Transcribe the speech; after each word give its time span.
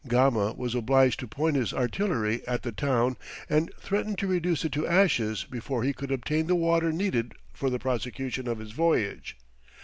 Gama 0.07 0.53
was 0.57 0.73
obliged 0.73 1.19
to 1.19 1.27
point 1.27 1.55
his 1.55 1.75
artillery 1.75 2.41
at 2.47 2.63
the 2.63 2.71
town 2.71 3.17
and 3.47 3.71
threaten 3.79 4.15
to 4.15 4.25
reduce 4.25 4.65
it 4.65 4.71
to 4.71 4.87
ashes 4.87 5.43
before 5.47 5.83
he 5.83 5.93
could 5.93 6.11
obtain 6.11 6.47
the 6.47 6.55
water 6.55 6.91
needed 6.91 7.33
for 7.53 7.69
the 7.69 7.77
prosecution 7.77 8.47
of 8.47 8.57
his 8.57 8.71
voyage. 8.71 9.37